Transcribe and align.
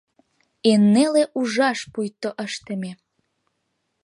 Эн 0.71 0.81
неле 0.93 1.23
ужаш 1.39 1.79
пуйто 1.93 2.29
ыштыме. 2.45 2.91